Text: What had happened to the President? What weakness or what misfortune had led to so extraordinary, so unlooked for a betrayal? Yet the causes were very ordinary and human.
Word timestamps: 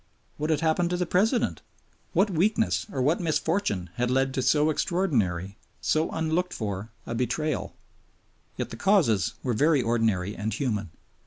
What 0.37 0.49
had 0.49 0.61
happened 0.61 0.89
to 0.89 0.97
the 0.97 1.05
President? 1.05 1.61
What 2.13 2.31
weakness 2.31 2.87
or 2.91 3.03
what 3.03 3.19
misfortune 3.21 3.91
had 3.97 4.09
led 4.09 4.33
to 4.33 4.41
so 4.41 4.71
extraordinary, 4.71 5.57
so 5.79 6.09
unlooked 6.09 6.55
for 6.55 6.89
a 7.05 7.13
betrayal? 7.13 7.75
Yet 8.57 8.71
the 8.71 8.77
causes 8.77 9.35
were 9.43 9.53
very 9.53 9.83
ordinary 9.83 10.35
and 10.35 10.51
human. 10.55 10.89